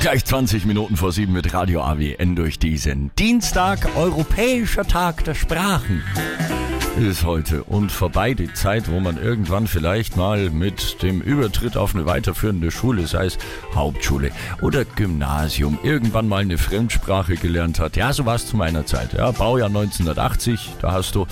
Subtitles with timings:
[0.00, 6.04] Gleich 20 Minuten vor sieben mit Radio AWN durch diesen Dienstag, Europäischer Tag der Sprachen
[6.98, 11.94] ist heute und vorbei die Zeit, wo man irgendwann vielleicht mal mit dem Übertritt auf
[11.94, 13.38] eine weiterführende Schule, sei es
[13.74, 14.32] Hauptschule
[14.62, 17.96] oder Gymnasium, irgendwann mal eine Fremdsprache gelernt hat.
[17.96, 19.12] Ja, so war es zu meiner Zeit.
[19.12, 21.26] Ja, Baujahr 1980, da hast du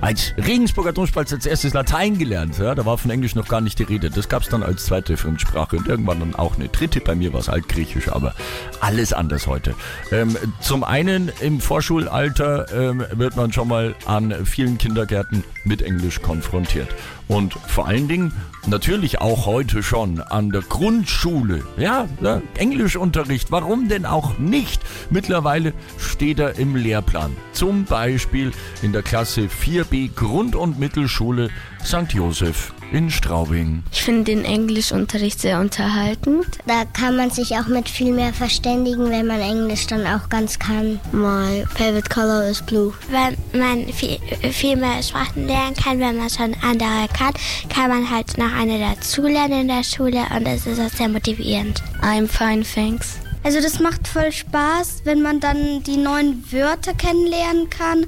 [0.00, 2.58] als Regensburger Domspalz als erstes Latein gelernt.
[2.58, 4.10] Ja, da war von Englisch noch gar nicht die Rede.
[4.10, 7.00] Das gab es dann als zweite Fremdsprache und irgendwann dann auch eine dritte.
[7.00, 8.34] Bei mir war es Altgriechisch, aber
[8.80, 9.74] alles anders heute.
[10.12, 16.20] Ähm, zum einen im Vorschulalter ähm, wird man schon mal an vielen Kindergärten mit Englisch
[16.20, 16.88] konfrontiert.
[17.28, 18.32] Und vor allen Dingen
[18.66, 21.64] natürlich auch heute schon an der Grundschule.
[21.76, 24.80] Ja, ja, Englischunterricht, warum denn auch nicht?
[25.10, 25.72] Mittlerweile
[26.16, 27.36] steht er im Lehrplan.
[27.52, 31.50] Zum Beispiel in der Klasse 4b Grund- und Mittelschule
[31.84, 32.10] St.
[32.14, 33.82] Joseph in Straubing.
[33.92, 36.46] Ich finde den Englischunterricht sehr unterhaltend.
[36.66, 40.58] Da kann man sich auch mit viel mehr verständigen, wenn man Englisch dann auch ganz
[40.58, 40.98] kann.
[41.12, 42.94] My favorite color is blue.
[43.10, 44.18] Wenn man viel,
[44.52, 47.34] viel mehr Sprachen lernen kann, wenn man schon andere kann,
[47.68, 51.82] kann man halt noch eine dazulernen in der Schule und es ist auch sehr motivierend.
[52.00, 53.18] I'm fine, thanks.
[53.46, 58.06] Also das macht voll Spaß, wenn man dann die neuen Wörter kennenlernen kann.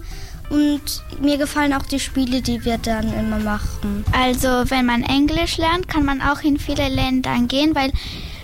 [0.50, 0.82] Und
[1.20, 4.04] mir gefallen auch die Spiele, die wir dann immer machen.
[4.10, 7.92] Also wenn man Englisch lernt, kann man auch in viele Länder gehen, weil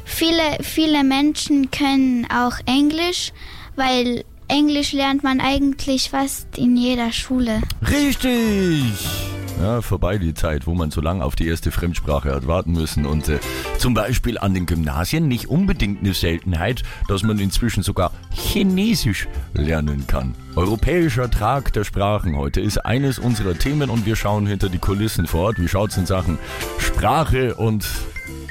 [0.05, 3.33] viele, viele Menschen können auch Englisch,
[3.75, 7.61] weil Englisch lernt man eigentlich fast in jeder Schule.
[7.91, 9.24] Richtig!
[9.61, 13.07] Ja, vorbei die Zeit, wo man so lange auf die erste Fremdsprache hat warten müssen.
[13.07, 13.39] Und äh,
[13.79, 20.07] zum Beispiel an den Gymnasien nicht unbedingt eine Seltenheit, dass man inzwischen sogar Chinesisch lernen
[20.07, 20.35] kann.
[20.57, 25.27] Europäischer Tag der Sprachen heute ist eines unserer Themen und wir schauen hinter die Kulissen
[25.27, 25.61] vor Ort.
[25.61, 26.39] Wie schaut es in Sachen
[26.79, 27.87] Sprache und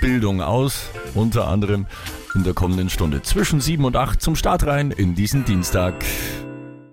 [0.01, 0.89] Bildung aus?
[1.15, 1.85] Unter anderem
[2.33, 5.93] in der kommenden Stunde zwischen sieben und acht zum Start rein in diesen Dienstag.